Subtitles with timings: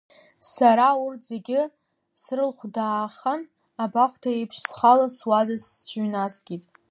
[0.53, 1.61] Сара урҭ зегьы
[2.21, 3.41] срылхәдаахан,
[3.83, 6.63] абахҭа еиԥш, схала суада сҽыҩнаскит.